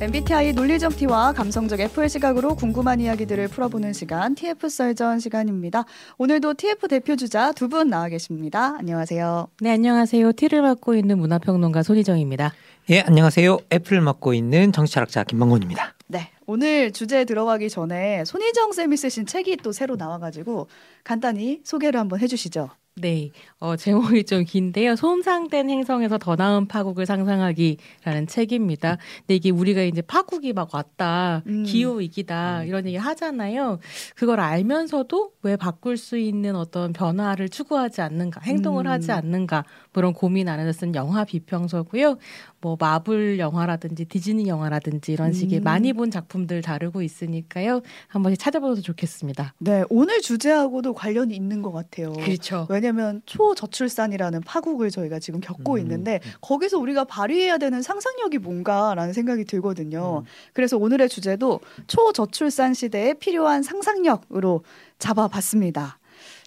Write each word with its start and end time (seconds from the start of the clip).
MBTI 0.00 0.54
논리적 0.54 0.96
T와 0.96 1.32
감성적 1.32 1.78
F의 1.80 2.08
시각으로 2.08 2.54
궁금한 2.54 3.00
이야기들을 3.00 3.48
풀어보는 3.48 3.92
시간 3.92 4.34
TF 4.34 4.68
썰전 4.68 5.20
시간입니다. 5.20 5.84
오늘도 6.18 6.54
TF 6.54 6.88
대표 6.88 7.16
주자 7.16 7.52
두 7.52 7.68
분 7.68 7.90
나와 7.90 8.08
계십니다. 8.08 8.76
안녕하세요. 8.78 9.48
네, 9.60 9.70
안녕하세요. 9.72 10.32
T를 10.32 10.62
맡고 10.62 10.94
있는 10.94 11.18
문화평론가 11.18 11.82
손희정입니다. 11.82 12.52
예, 12.90 13.00
안녕하세요. 13.00 13.58
애플을 13.72 14.00
맡고 14.00 14.32
있는 14.34 14.72
정치철학자 14.72 15.24
김만곤입니다. 15.24 15.94
네, 16.08 16.30
오늘 16.46 16.92
주제에 16.92 17.24
들어가기 17.24 17.68
전에 17.68 18.24
손희정 18.24 18.72
쌤이 18.72 18.96
쓰신 18.96 19.26
책이 19.26 19.58
또 19.58 19.70
새로 19.72 19.96
나와가지고 19.96 20.66
간단히 21.04 21.60
소개를 21.64 22.00
한번 22.00 22.18
해주시죠. 22.20 22.70
네, 22.96 23.30
어, 23.60 23.76
제목이 23.76 24.24
좀 24.24 24.44
긴데요. 24.44 24.96
손상된 24.96 25.70
행성에서 25.70 26.18
더 26.18 26.34
나은 26.36 26.66
파국을 26.66 27.06
상상하기라는 27.06 28.26
책입니다. 28.26 28.98
근데 29.20 29.36
이게 29.36 29.50
우리가 29.50 29.82
이제 29.82 30.02
파국이 30.02 30.52
막 30.52 30.74
왔다, 30.74 31.42
음. 31.46 31.62
기후 31.62 32.00
위기다 32.00 32.62
음. 32.62 32.66
이런 32.66 32.86
얘기 32.86 32.96
하잖아요. 32.96 33.78
그걸 34.16 34.40
알면서도 34.40 35.32
왜 35.42 35.56
바꿀 35.56 35.96
수 35.96 36.18
있는 36.18 36.56
어떤 36.56 36.92
변화를 36.92 37.48
추구하지 37.48 38.02
않는가, 38.02 38.40
행동을 38.42 38.86
음. 38.86 38.90
하지 38.90 39.12
않는가 39.12 39.64
그런 39.92 40.12
고민 40.12 40.48
안에서 40.48 40.72
쓴 40.72 40.94
영화 40.94 41.24
비평서고요. 41.24 42.18
뭐 42.60 42.76
마블 42.78 43.38
영화라든지 43.38 44.04
디즈니 44.04 44.46
영화라든지 44.46 45.12
이런 45.12 45.32
식의 45.32 45.60
음. 45.60 45.64
많이 45.64 45.92
본 45.92 46.10
작품들 46.10 46.62
다루고 46.62 47.02
있으니까요. 47.02 47.80
한 48.08 48.22
번씩 48.22 48.38
찾아봐도 48.38 48.80
좋겠습니다. 48.82 49.54
네, 49.58 49.84
오늘 49.88 50.20
주제하고도 50.20 50.94
관련이 50.94 51.34
있는 51.34 51.62
것 51.62 51.72
같아요. 51.72 52.12
그렇죠. 52.12 52.66
왜냐하면 52.68 53.22
초저출산이라는 53.26 54.42
파국을 54.42 54.90
저희가 54.90 55.18
지금 55.18 55.40
겪고 55.40 55.74
음. 55.74 55.78
있는데 55.78 56.20
거기서 56.40 56.78
우리가 56.78 57.04
발휘해야 57.04 57.58
되는 57.58 57.80
상상력이 57.80 58.38
뭔가라는 58.38 59.12
생각이 59.12 59.44
들거든요. 59.44 60.22
음. 60.24 60.26
그래서 60.52 60.76
오늘의 60.76 61.08
주제도 61.08 61.60
초저출산 61.86 62.74
시대에 62.74 63.14
필요한 63.14 63.62
상상력으로 63.62 64.64
잡아봤습니다. 64.98 65.99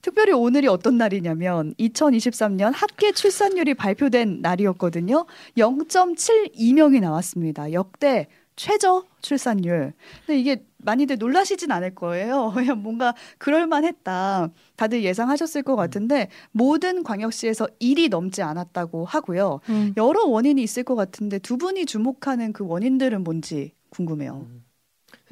특별히 0.03 0.33
오늘이 0.33 0.67
어떤 0.67 0.97
날이냐면 0.97 1.73
2023년 1.79 2.73
합계 2.75 3.13
출산율이 3.13 3.73
발표된 3.73 4.41
날이었거든요. 4.41 5.25
0.72명이 5.57 6.99
나왔습니다. 6.99 7.71
역대 7.71 8.27
최저 8.57 9.05
출산율. 9.21 9.93
근데 10.25 10.39
이게 10.39 10.65
많이들 10.79 11.17
놀라시진 11.17 11.71
않을 11.71 11.95
거예요. 11.95 12.51
그냥 12.53 12.83
뭔가 12.83 13.15
그럴만했다. 13.37 14.49
다들 14.75 15.05
예상하셨을 15.05 15.63
것 15.63 15.77
같은데 15.77 16.27
모든 16.51 17.03
광역시에서 17.03 17.67
1이 17.81 18.09
넘지 18.09 18.41
않았다고 18.41 19.05
하고요. 19.05 19.61
음. 19.69 19.93
여러 19.95 20.25
원인이 20.25 20.61
있을 20.61 20.83
것 20.83 20.95
같은데 20.95 21.39
두 21.39 21.57
분이 21.57 21.85
주목하는 21.85 22.51
그 22.51 22.65
원인들은 22.67 23.23
뭔지 23.23 23.71
궁금해요. 23.89 24.47
음. 24.49 24.65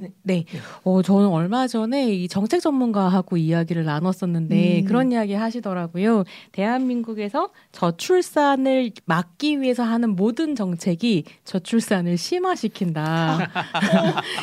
네. 0.02 0.12
네. 0.24 0.46
어, 0.84 1.02
저는 1.02 1.28
얼마 1.28 1.68
전에 1.68 2.12
이 2.14 2.28
정책 2.28 2.60
전문가하고 2.62 3.38
이야기를 3.38 3.86
나눴었는데 3.86 4.80
음. 4.80 4.86
그런 4.86 5.12
이야기 5.12 5.34
하시더라고요. 5.34 6.24
대한민국에서 6.52 7.50
저출산을 7.72 8.92
막기 9.06 9.62
위해서 9.62 9.84
하는 9.84 10.16
모든 10.16 10.56
정책이 10.56 11.26
저출산을 11.46 12.18
심화시킨다. 12.18 13.50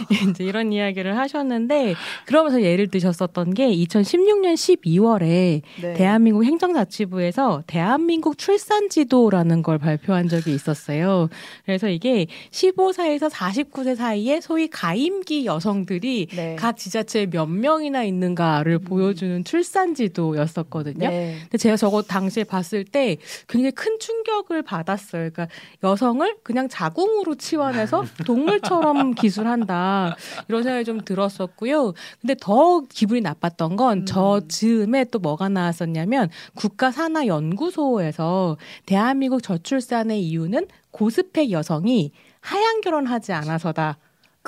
이제 0.30 0.44
이런 0.44 0.72
이야기를 0.72 1.16
하셨는데 1.18 1.94
그러면서 2.26 2.62
예를 2.62 2.88
드셨었던 2.88 3.54
게 3.54 3.68
2016년 3.68 4.54
12월에 4.54 5.62
네. 5.82 5.94
대한민국 5.94 6.44
행정자치부에서 6.44 7.64
대한민국 7.66 8.38
출산 8.38 8.88
지도라는 8.88 9.62
걸 9.62 9.78
발표한 9.78 10.28
적이 10.28 10.54
있었어요. 10.54 11.28
그래서 11.64 11.88
이게 11.88 12.26
15세에서 12.50 13.30
49세 13.30 13.96
사이에 13.96 14.40
소위 14.40 14.68
가임기 14.68 15.47
여성들이 15.48 16.28
네. 16.34 16.56
각 16.56 16.76
지자체에 16.76 17.26
몇 17.26 17.46
명이나 17.46 18.04
있는가를 18.04 18.74
음. 18.74 18.84
보여주는 18.84 19.42
출산지도였었거든요. 19.44 21.08
네. 21.08 21.36
근데 21.42 21.58
제가 21.58 21.76
저거 21.76 22.02
당시에 22.02 22.44
봤을 22.44 22.84
때 22.84 23.16
굉장히 23.48 23.72
큰 23.72 23.98
충격을 23.98 24.62
받았어요. 24.62 25.30
그러니까 25.30 25.48
여성을 25.82 26.36
그냥 26.42 26.68
자궁으로 26.68 27.34
치환해서 27.34 28.04
동물처럼 28.26 29.14
기술한다 29.14 30.16
이런 30.48 30.62
생각이 30.62 30.84
좀 30.84 31.00
들었었고요. 31.04 31.94
근데 32.20 32.34
더 32.38 32.82
기분이 32.88 33.20
나빴던 33.22 33.76
건저 33.76 34.40
음. 34.42 34.48
즈음에 34.48 35.04
또 35.04 35.18
뭐가 35.18 35.48
나왔었냐면 35.48 36.28
국가 36.54 36.90
산하 36.90 37.26
연구소에서 37.26 38.56
대한민국 38.86 39.42
저출산의 39.42 40.22
이유는 40.22 40.66
고스펙 40.90 41.50
여성이 41.50 42.12
하얀 42.40 42.80
결혼하지 42.80 43.32
않아서다. 43.32 43.98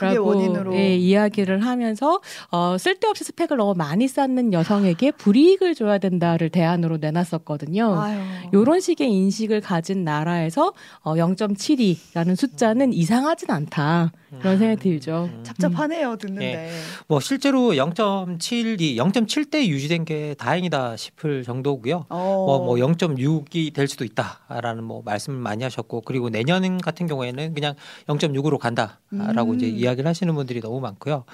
그게 0.08 0.16
원인으로 0.16 0.74
예, 0.74 0.96
이야기를 0.96 1.64
하면서 1.64 2.20
어, 2.50 2.76
쓸데없이 2.78 3.24
스펙을 3.24 3.56
너무 3.56 3.74
많이 3.76 4.08
쌓는 4.08 4.52
여성에게 4.52 5.12
불이익을 5.12 5.74
줘야 5.74 5.98
된다를 5.98 6.48
대안으로 6.48 6.98
내놨었거든요. 6.98 8.02
이런 8.52 8.80
식의 8.80 9.10
인식을 9.10 9.60
가진 9.60 10.04
나라에서 10.04 10.72
어, 11.00 11.14
0.72라는 11.14 12.36
숫자는 12.36 12.92
이상하진 12.92 13.50
않다. 13.50 14.12
그런 14.38 14.58
생각이 14.58 14.80
들죠. 14.80 15.28
음. 15.32 15.42
착잡하네요, 15.42 16.16
듣는데. 16.16 16.68
예. 16.68 16.70
뭐 17.08 17.18
실제로 17.18 17.70
0.72, 17.70 18.96
0.7대 18.96 19.66
유지된 19.66 20.04
게 20.04 20.34
다행이다 20.38 20.96
싶을 20.96 21.42
정도고요. 21.42 22.06
뭐뭐 22.08 22.64
뭐 22.64 22.74
0.6이 22.76 23.74
될 23.74 23.88
수도 23.88 24.04
있다라는 24.04 24.84
뭐 24.84 25.02
말씀을 25.04 25.38
많이 25.38 25.64
하셨고 25.64 26.02
그리고 26.02 26.30
내년 26.30 26.78
같은 26.78 27.06
경우에는 27.08 27.54
그냥 27.54 27.74
0.6으로 28.06 28.58
간다라고 28.58 29.52
음. 29.52 29.56
이제 29.56 29.66
이야기 29.66 29.89
를 29.96 30.06
하시는 30.06 30.34
분들이 30.34 30.60
너무 30.60 30.80
많고요. 30.80 31.24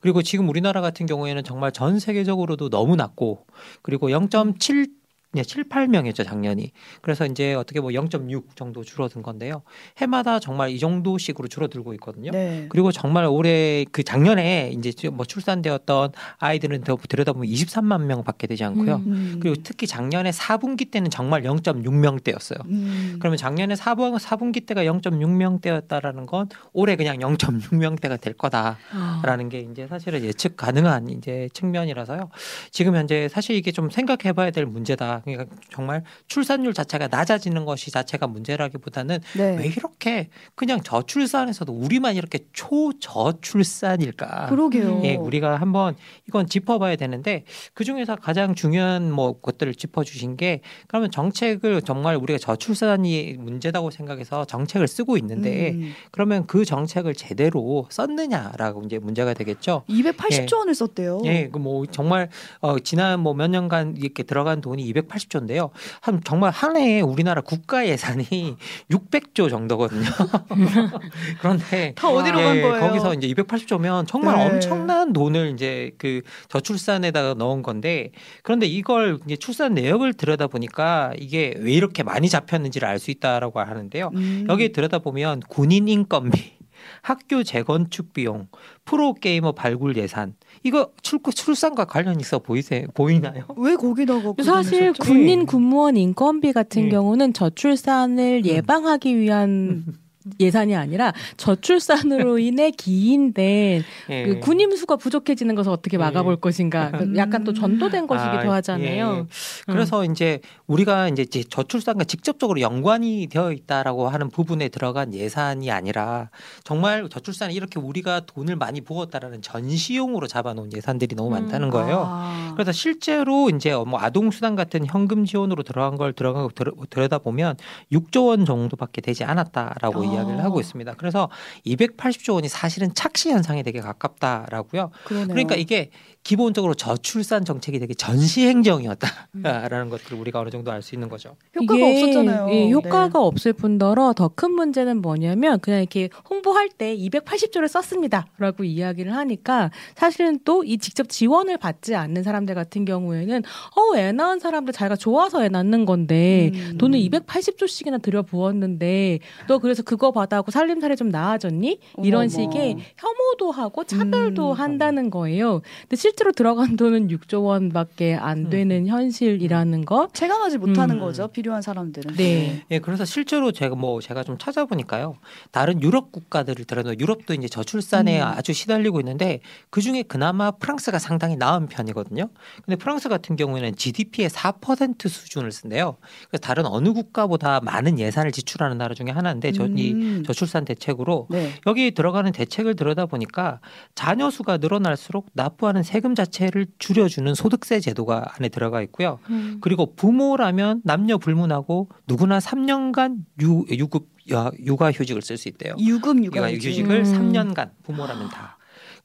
그리고 0.00 0.22
지금 0.22 0.48
우리나라 0.48 0.80
같은 0.80 1.06
경우에는 1.06 1.44
정말 1.44 1.72
전 1.72 1.98
세계적으로도 1.98 2.70
너무 2.70 2.96
낮고 2.96 3.46
그리고 3.82 4.10
0.7 4.10 5.05
네, 5.32 5.42
7, 5.42 5.68
8명이었죠, 5.68 6.24
작년이. 6.24 6.72
그래서 7.02 7.26
이제 7.26 7.52
어떻게 7.52 7.80
뭐 7.80 7.90
0.6 7.90 8.56
정도 8.56 8.82
줄어든 8.82 9.22
건데요. 9.22 9.62
해마다 9.98 10.38
정말 10.40 10.70
이 10.70 10.78
정도씩으로 10.78 11.48
줄어들고 11.48 11.92
있거든요. 11.94 12.30
네. 12.30 12.66
그리고 12.70 12.90
정말 12.90 13.26
올해 13.26 13.84
그 13.92 14.02
작년에 14.02 14.72
이제 14.72 15.08
뭐 15.10 15.26
출산되었던 15.26 16.12
아이들은 16.38 16.84
더 16.84 16.96
들여다보면 16.96 17.48
23만 17.48 18.04
명 18.04 18.24
밖에 18.24 18.46
되지 18.46 18.64
않고요. 18.64 18.96
음, 18.96 19.02
음. 19.06 19.36
그리고 19.40 19.56
특히 19.62 19.86
작년에 19.86 20.30
4분기 20.30 20.90
때는 20.90 21.10
정말 21.10 21.42
0.6명대였어요. 21.42 22.64
음. 22.66 23.16
그러면 23.18 23.36
작년에 23.36 23.74
4분, 23.74 24.18
4분기 24.18 24.64
때가 24.64 24.84
0.6명대였다라는 24.84 26.24
건 26.26 26.48
올해 26.72 26.96
그냥 26.96 27.18
0.6명대가 27.18 28.18
될 28.18 28.32
거다라는 28.32 29.46
어. 29.46 29.48
게 29.50 29.58
이제 29.58 29.86
사실은 29.86 30.24
예측 30.24 30.56
가능한 30.56 31.10
이제 31.10 31.50
측면이라서요. 31.52 32.30
지금 32.70 32.96
현재 32.96 33.28
사실 33.28 33.56
이게 33.56 33.70
좀 33.70 33.90
생각해 33.90 34.32
봐야 34.32 34.50
될 34.50 34.64
문제다. 34.64 35.15
그러니까 35.24 35.54
정말 35.70 36.02
출산율 36.26 36.72
자체가 36.74 37.08
낮아지는 37.08 37.64
것이 37.64 37.90
자체가 37.90 38.26
문제라기보다는 38.26 39.18
네. 39.36 39.56
왜 39.58 39.66
이렇게 39.66 40.28
그냥 40.54 40.80
저출산에서도 40.82 41.72
우리만 41.72 42.16
이렇게 42.16 42.40
초저출산일까? 42.52 44.46
그러게요. 44.48 45.02
예, 45.04 45.14
우리가 45.16 45.56
한번 45.56 45.96
이건 46.28 46.46
짚어봐야 46.46 46.96
되는데 46.96 47.44
그 47.74 47.84
중에서 47.84 48.16
가장 48.16 48.54
중요한 48.54 49.12
뭐 49.12 49.38
것들을 49.40 49.74
짚어주신 49.74 50.36
게 50.36 50.60
그러면 50.88 51.10
정책을 51.10 51.82
정말 51.82 52.16
우리가 52.16 52.38
저출산이 52.38 53.34
문제다고 53.38 53.90
생각해서 53.90 54.44
정책을 54.46 54.88
쓰고 54.88 55.16
있는데 55.18 55.72
음. 55.72 55.92
그러면 56.10 56.46
그 56.46 56.64
정책을 56.64 57.14
제대로 57.14 57.86
썼느냐라고 57.90 58.82
이제 58.84 58.98
문제가 58.98 59.34
되겠죠. 59.34 59.82
280조 59.88 60.52
예. 60.52 60.56
원을 60.56 60.74
썼대요. 60.74 61.20
예, 61.24 61.48
그 61.48 61.58
뭐 61.66 61.84
정말 61.86 62.28
어, 62.60 62.78
지난 62.78 63.20
뭐 63.20 63.34
몇 63.34 63.48
년간 63.50 63.96
이렇게 63.98 64.22
들어간 64.22 64.60
돈이 64.60 64.82
280조인데요. 65.06 65.70
한 66.00 66.20
정말 66.24 66.50
한 66.50 66.76
해에 66.76 67.00
우리나라 67.00 67.40
국가 67.40 67.86
예산이 67.86 68.56
600조 68.90 69.48
정도거든요. 69.50 70.08
그런데 71.40 71.92
다 71.96 72.08
어디로 72.08 72.40
예, 72.40 72.44
간 72.44 72.62
거예요? 72.62 72.80
거기서 72.80 73.14
이제 73.14 73.28
280조면 73.28 74.06
정말 74.06 74.36
네. 74.36 74.46
엄청난 74.46 75.12
돈을 75.12 75.52
이제 75.54 75.92
그 75.98 76.22
저출산에다가 76.48 77.34
넣은 77.34 77.62
건데 77.62 78.10
그런데 78.42 78.66
이걸 78.66 79.18
이제 79.26 79.36
출산 79.36 79.74
내역을 79.74 80.14
들여다 80.14 80.46
보니까 80.48 81.12
이게 81.18 81.54
왜 81.58 81.72
이렇게 81.72 82.02
많이 82.02 82.28
잡혔는지를 82.28 82.86
알 82.88 82.96
수 82.96 83.10
있다라고 83.10 83.60
하는데요. 83.60 84.10
음. 84.14 84.46
여기 84.48 84.72
들여다 84.72 85.00
보면 85.00 85.40
군인 85.50 85.86
인건비 85.86 86.55
학교 87.02 87.42
재건축 87.42 88.12
비용, 88.12 88.48
프로게이머 88.84 89.52
발굴 89.52 89.96
예산, 89.96 90.34
이거 90.62 90.90
출, 91.02 91.20
출산과 91.22 91.84
관련 91.86 92.20
있어 92.20 92.38
보이세요? 92.38 92.86
보이나요? 92.94 93.44
왜 93.56 93.76
거기다가 93.76 94.34
사실 94.42 94.92
군인 94.92 95.46
군무원 95.46 95.96
인건비 95.96 96.52
같은 96.52 96.84
네. 96.84 96.88
경우는 96.90 97.32
저출산을 97.32 98.42
음. 98.44 98.46
예방하기 98.46 99.16
위한 99.16 99.84
예산이 100.40 100.74
아니라 100.74 101.12
저출산으로 101.36 102.38
인해 102.40 102.70
기인된 102.70 103.84
예. 104.10 104.24
그 104.24 104.40
군 104.40 104.60
임 104.60 104.74
수가 104.74 104.96
부족해지는 104.96 105.54
것을 105.54 105.70
어떻게 105.70 105.98
막아볼 105.98 106.34
예. 106.34 106.36
것인가 106.40 106.90
그 106.92 107.12
약간 107.16 107.44
또 107.44 107.52
전도된 107.52 108.06
것이기도 108.06 108.52
아, 108.52 108.56
하잖아요. 108.56 109.26
예. 109.28 109.72
그래서 109.72 110.04
음. 110.04 110.12
이제 110.12 110.40
우리가 110.66 111.08
이제 111.08 111.24
저출산과 111.26 112.04
직접적으로 112.04 112.60
연관이 112.60 113.26
되어 113.30 113.52
있다라고 113.52 114.08
하는 114.08 114.30
부분에 114.30 114.68
들어간 114.68 115.12
예산이 115.14 115.70
아니라 115.70 116.30
정말 116.64 117.08
저출산에 117.08 117.52
이렇게 117.52 117.78
우리가 117.78 118.20
돈을 118.26 118.56
많이 118.56 118.80
부었다라는 118.80 119.42
전시용으로 119.42 120.26
잡아놓은 120.26 120.72
예산들이 120.72 121.14
너무 121.14 121.30
많다는 121.30 121.68
음. 121.68 121.70
거예요. 121.70 122.04
아. 122.06 122.52
그래서 122.54 122.72
실제로 122.72 123.50
이제 123.50 123.74
뭐 123.74 124.00
아동 124.00 124.30
수당 124.30 124.54
같은 124.56 124.86
현금 124.86 125.24
지원으로 125.24 125.62
들어간 125.62 125.96
걸 125.98 126.12
들어가 126.12 126.48
들여다 126.90 127.18
보면 127.18 127.56
6조 127.92 128.28
원 128.28 128.44
정도밖에 128.44 129.00
되지 129.00 129.24
않았다라고 129.24 130.02
아. 130.02 130.06
이야기를 130.16 130.42
하고 130.42 130.60
있습니다. 130.60 130.94
그래서 130.94 131.30
280조 131.66 132.34
원이 132.34 132.48
사실은 132.48 132.92
착시 132.94 133.30
현상에 133.30 133.62
되게 133.62 133.80
가깝다라고요. 133.80 134.90
그러네요. 135.04 135.28
그러니까 135.28 135.54
이게 135.54 135.90
기본적으로 136.26 136.74
저출산 136.74 137.44
정책이 137.44 137.78
되게 137.78 137.94
전시 137.94 138.48
행정이었다라는 138.48 139.86
음. 139.86 139.90
것들을 139.90 140.18
우리가 140.18 140.40
어느 140.40 140.50
정도 140.50 140.72
알 140.72 140.82
수 140.82 140.96
있는 140.96 141.08
거죠. 141.08 141.36
효과가 141.54 141.86
없었잖아요. 141.86 142.48
예, 142.50 142.70
효과가 142.70 143.08
네. 143.08 143.12
없을 143.14 143.52
뿐더러 143.52 144.12
더 144.12 144.26
큰 144.34 144.50
문제는 144.50 145.00
뭐냐면 145.02 145.60
그냥 145.60 145.80
이렇게 145.80 146.10
홍보할 146.28 146.68
때 146.68 146.96
280조를 146.96 147.68
썼습니다라고 147.68 148.64
이야기를 148.64 149.14
하니까 149.14 149.70
사실은 149.94 150.40
또 150.44 150.64
이 150.64 150.78
직접 150.78 151.08
지원을 151.08 151.58
받지 151.58 151.94
않는 151.94 152.24
사람들 152.24 152.56
같은 152.56 152.84
경우에는 152.84 153.42
어, 153.76 153.96
애 153.96 154.10
낳은 154.10 154.40
사람들 154.40 154.72
자기가 154.74 154.96
좋아서 154.96 155.44
애 155.44 155.48
낳는 155.48 155.84
건데 155.84 156.50
음. 156.54 156.78
돈을 156.78 156.98
280조씩이나 156.98 158.02
들여 158.02 158.22
부었는데 158.22 159.20
너 159.46 159.58
그래서 159.58 159.84
그거 159.84 160.10
받아고 160.10 160.50
살림살이 160.50 160.96
좀 160.96 161.08
나아졌니? 161.10 161.78
이런 162.02 162.22
어머 162.22 162.28
식의 162.28 162.76
혐오도 162.96 163.52
하고 163.52 163.84
차별도 163.84 164.50
음. 164.50 164.52
한다는 164.54 165.10
거예요. 165.10 165.62
근데 165.82 165.94
실 165.96 166.15
제로 166.16 166.32
들어간 166.32 166.76
돈은 166.76 167.08
6조 167.08 167.44
원밖에 167.44 168.14
안 168.14 168.46
음. 168.46 168.50
되는 168.50 168.84
음. 168.84 168.86
현실이라는 168.88 169.84
거 169.84 170.08
체감하지 170.14 170.56
못하는 170.56 170.96
음. 170.96 171.00
거죠. 171.00 171.28
필요한 171.28 171.60
사람들은. 171.60 172.14
네. 172.16 172.64
예, 172.70 172.78
그래서 172.78 173.04
실제로 173.04 173.52
제가 173.52 173.76
뭐 173.76 174.00
제가 174.00 174.24
좀 174.24 174.38
찾아보니까요. 174.38 175.16
다른 175.50 175.82
유럽 175.82 176.12
국가들을 176.12 176.64
들어도 176.64 176.98
유럽도 176.98 177.34
이제 177.34 177.48
저출산에 177.48 178.22
음. 178.22 178.26
아주 178.26 178.54
시달리고 178.54 178.98
있는데 179.00 179.40
그 179.68 179.82
중에 179.82 180.02
그나마 180.02 180.52
프랑스가 180.52 180.98
상당히 180.98 181.36
나은 181.36 181.66
편이거든요. 181.66 182.30
근데 182.64 182.76
프랑스 182.76 183.10
같은 183.10 183.36
경우에는 183.36 183.76
GDP의 183.76 184.30
4% 184.30 185.08
수준을 185.10 185.52
쓴대요. 185.52 185.98
그래서 186.30 186.40
다른 186.40 186.64
어느 186.64 186.94
국가보다 186.94 187.60
많은 187.60 187.98
예산을 187.98 188.32
지출하는 188.32 188.78
나라 188.78 188.94
중에 188.94 189.10
하나인데 189.10 189.52
저, 189.52 189.66
이 189.66 189.92
음. 189.92 190.24
저출산 190.26 190.64
대책으로 190.64 191.26
네. 191.28 191.52
여기 191.66 191.90
들어가는 191.90 192.32
대책을 192.32 192.74
들여다 192.74 193.04
보니까 193.04 193.60
자녀 193.94 194.30
수가 194.30 194.56
늘어날수록 194.56 195.26
납부하는 195.34 195.82
세금 195.82 196.05
세금 196.06 196.14
자체를 196.14 196.66
줄여주는 196.78 197.34
소득세 197.34 197.80
제도가 197.80 198.34
안에 198.36 198.48
들어가 198.48 198.80
있고요. 198.82 199.18
음. 199.28 199.58
그리고 199.60 199.94
부모라면 199.96 200.82
남녀 200.84 201.18
불문하고 201.18 201.88
누구나 202.06 202.38
3년간 202.38 203.16
유, 203.42 203.64
유급 203.70 204.08
육아 204.28 204.92
휴직을 204.92 205.22
쓸 205.22 205.36
수 205.36 205.48
있대요. 205.48 205.74
유급 205.78 206.22
육아 206.22 206.52
휴직. 206.52 206.88
을 206.88 207.04
음. 207.04 207.32
3년간 207.32 207.70
부모라면 207.82 208.28
다. 208.30 208.55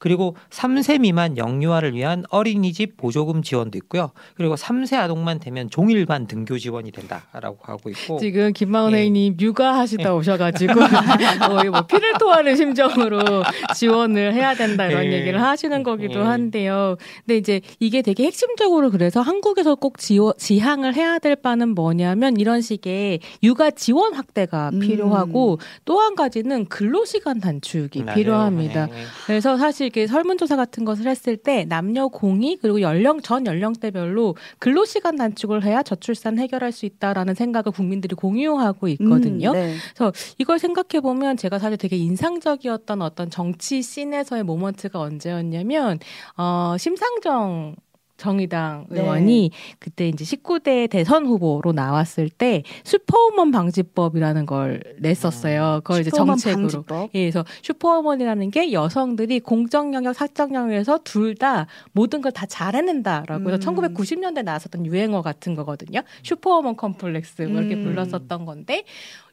그리고 0.01 0.36
3세 0.50 1.00
미만 1.00 1.38
영유아를 1.38 1.94
위한 1.94 2.24
어린이집 2.31 2.98
보조금 2.98 3.44
지원도 3.44 3.77
있고요. 3.77 4.09
그리고 4.33 4.56
3세 4.56 4.98
아동만 4.98 5.39
되면 5.39 5.69
종일반 5.69 6.25
등교 6.25 6.57
지원이 6.57 6.92
된다라고 6.92 7.59
하고 7.62 7.92
있고 7.92 8.18
지금 8.18 8.51
김마은 8.51 8.94
예. 8.94 9.03
회님 9.03 9.38
육아하시다 9.39 10.03
예. 10.03 10.07
오셔가지고 10.07 10.74
거의 11.48 11.69
뭐 11.69 11.83
피를 11.83 12.13
토하는 12.18 12.56
심정으로 12.56 13.21
지원을 13.75 14.33
해야 14.33 14.56
된다 14.56 14.88
이런 14.88 15.06
예. 15.06 15.19
얘기를 15.19 15.39
하시는 15.39 15.83
거기도 15.83 16.21
예. 16.21 16.24
한데요. 16.24 16.98
근데 17.19 17.38
이제 17.38 17.62
이게 17.80 18.01
되게 18.01 18.24
핵심적으로 18.24 18.89
그래서 18.89 19.21
한국에서 19.21 19.75
꼭 19.75 20.00
지원, 20.00 20.33
지향을 20.36 20.95
해야 20.95 21.19
될 21.19 21.36
바는 21.36 21.75
뭐냐면 21.75 22.38
이런 22.38 22.62
식의 22.62 23.19
육아 23.44 23.69
지원 23.69 24.15
확대가 24.15 24.71
음. 24.74 24.80
필요하고 24.80 25.59
또한 25.86 26.15
가지는 26.15 26.65
근로시간 26.65 27.39
단축이 27.39 28.01
맞아요. 28.01 28.15
필요합니다. 28.15 28.88
예. 28.89 29.03
그래서 29.27 29.57
사실 29.57 29.90
이렇게 29.91 30.07
설문조사 30.07 30.55
같은 30.55 30.85
것을 30.85 31.07
했을 31.07 31.35
때 31.35 31.65
남녀 31.65 32.07
공히 32.07 32.57
그리고 32.61 32.79
연령 32.81 33.19
전 33.21 33.45
연령대별로 33.45 34.35
근로 34.57 34.85
시간 34.85 35.17
단축을 35.17 35.63
해야 35.65 35.83
저출산 35.83 36.39
해결할 36.39 36.71
수 36.71 36.85
있다라는 36.85 37.35
생각을 37.35 37.71
국민들이 37.73 38.15
공유하고 38.15 38.88
있거든요. 38.88 39.49
음, 39.49 39.53
네. 39.53 39.75
그래서 39.93 40.13
이걸 40.38 40.59
생각해 40.59 41.01
보면 41.01 41.35
제가 41.35 41.59
사실 41.59 41.77
되게 41.77 41.97
인상적이었던 41.97 43.01
어떤 43.01 43.29
정치 43.29 43.81
scene에서의 43.81 44.44
moment가 44.44 45.00
언제였냐면 44.99 45.99
어 46.38 46.75
심상정 46.79 47.75
정의당 48.21 48.85
네. 48.89 49.01
의원이 49.01 49.50
네. 49.51 49.75
그때 49.79 50.07
이제 50.07 50.23
19대 50.23 50.88
대선 50.89 51.25
후보로 51.25 51.71
나왔을 51.73 52.29
때 52.29 52.62
슈퍼우먼 52.83 53.50
방지법이라는 53.51 54.45
걸 54.45 54.81
냈었어요. 55.00 55.77
음. 55.77 55.81
그걸 55.83 56.01
이제 56.01 56.12
정책으로. 56.12 56.62
방지법? 56.62 57.09
예, 57.15 57.23
그래서 57.23 57.44
슈퍼우먼이라는 57.63 58.51
게 58.51 58.71
여성들이 58.71 59.39
공적 59.39 59.94
영역, 59.94 60.13
사적 60.13 60.53
영역에서 60.53 61.00
둘 61.03 61.31
다 61.41 61.65
모든 61.94 62.21
걸 62.21 62.31
다 62.31 62.45
잘해낸다라고 62.45 63.50
해서 63.51 63.71
음. 63.71 63.75
1990년대 63.75 64.44
나왔었던 64.44 64.85
유행어 64.85 65.21
같은 65.21 65.56
거거든요. 65.56 66.01
슈퍼우먼 66.24 66.75
콤플렉스 66.75 67.42
뭐 67.44 67.62
이렇게 67.62 67.75
음. 67.75 67.83
불렀었던 67.83 68.45
건데 68.45 68.83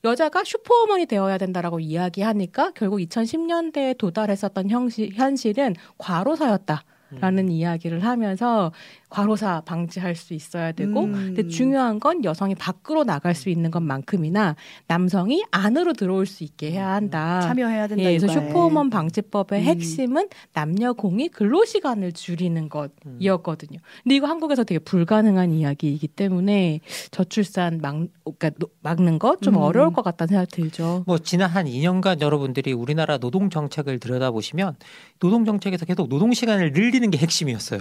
여자가 0.05 0.43
슈퍼우먼이 0.45 1.07
되어야 1.07 1.37
된다라고 1.39 1.81
이야기하니까 1.81 2.73
결국 2.75 2.99
2010년대에 2.99 3.99
도달했었던 3.99 4.71
형시, 4.71 5.11
현실은 5.15 5.75
과로사였다. 5.99 6.83
라는 7.21 7.45
음. 7.45 7.51
이야기를 7.51 8.05
하면서 8.05 8.73
과로사 9.09 9.63
방지할 9.65 10.15
수 10.15 10.35
있어야 10.35 10.73
되고 10.73 11.05
음. 11.05 11.13
근데 11.13 11.49
중요한 11.49 11.99
건 11.99 12.25
여성이 12.25 12.55
밖으로 12.55 13.05
나갈 13.05 13.35
수 13.35 13.49
있는 13.49 13.71
것만큼이나 13.71 14.57
남성이 14.87 15.45
안으로 15.51 15.95
들어올 15.95 16.27
수 16.27 16.45
있게 16.45 16.73
해야 16.73 16.91
한다. 16.91 17.41
참여해야 17.41 17.89
된다. 17.89 18.05
예, 18.05 18.19
그래서 18.19 18.29
슈퍼우먼 18.29 18.91
방지법의 18.91 19.61
음. 19.61 19.65
핵심은 19.65 20.29
남녀 20.53 20.93
공히 20.93 21.29
근로 21.29 21.65
시간을 21.65 22.13
줄이는 22.13 22.69
것이었거든요. 22.69 23.79
근데 24.03 24.15
이거 24.15 24.27
한국에서 24.27 24.65
되게 24.65 24.79
불가능한 24.79 25.53
이야기이기 25.53 26.09
때문에 26.09 26.81
저출산 27.11 27.81
막 27.81 28.07
그러니까 28.39 28.67
막는 28.83 29.19
것좀 29.19 29.55
음. 29.55 29.61
어려울 29.61 29.93
것 29.95 30.03
같다는 30.03 30.29
생각 30.29 30.51
들죠. 30.51 31.05
뭐 31.07 31.19
지난 31.19 31.49
한 31.49 31.65
2년간 31.65 32.21
여러분들이 32.21 32.73
우리나라 32.73 33.17
노동 33.17 33.49
정책을 33.49 33.99
들여다보시면 33.99 34.77
노동 35.19 35.47
정책에서 35.47 35.87
계속 35.87 36.09
노동 36.09 36.35
시간을 36.35 36.73
늘리 36.73 36.98
는 37.01 37.11
게 37.11 37.19
핵심이었어요. 37.19 37.81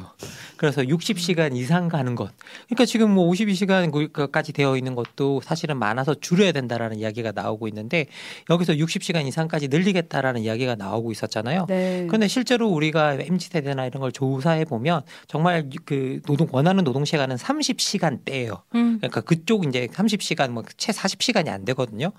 그래서 0.57 0.87
60 0.87 1.17
50시간 1.17 1.55
이상 1.55 1.87
가는 1.87 2.15
것. 2.15 2.31
그러니까 2.67 2.85
지금 2.85 3.11
뭐 3.11 3.29
52시간까지 3.31 4.53
되어 4.53 4.77
있는 4.77 4.95
것도 4.95 5.41
사실은 5.43 5.77
많아서 5.77 6.13
줄여야 6.15 6.51
된다라는 6.51 6.97
이야기가 6.99 7.31
나오고 7.33 7.67
있는데 7.69 8.07
여기서 8.49 8.73
60시간 8.73 9.25
이상까지 9.27 9.67
늘리겠다라는 9.69 10.41
이야기가 10.41 10.75
나오고 10.75 11.11
있었잖아요. 11.11 11.65
네. 11.67 12.05
그런데 12.07 12.27
실제로 12.27 12.67
우리가 12.69 13.13
MZ 13.19 13.49
세대나 13.49 13.85
이런 13.87 14.01
걸 14.01 14.11
조사해 14.11 14.65
보면 14.65 15.01
정말 15.27 15.69
그 15.85 16.21
노동 16.25 16.47
원하는 16.51 16.83
노동 16.83 17.05
시간은 17.05 17.35
30시간대예요. 17.35 18.61
음. 18.75 18.97
그러니까 18.99 19.21
그쪽 19.21 19.65
이제 19.65 19.87
30시간 19.87 20.49
뭐 20.51 20.63
채 20.77 20.91
40시간이 20.91 21.47
안 21.49 21.65
되거든요. 21.65 22.11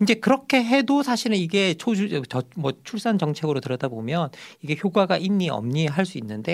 이제 0.00 0.14
그렇게 0.14 0.62
해도 0.64 1.02
사실은 1.02 1.36
이게 1.36 1.74
초주 1.74 2.22
뭐 2.56 2.72
출산 2.84 3.18
정책으로 3.18 3.60
들여다보면 3.60 4.30
이게 4.62 4.76
효과가 4.82 5.18
있니 5.18 5.50
없니 5.50 5.86
할 5.88 6.06
수 6.06 6.18
있는데 6.18 6.45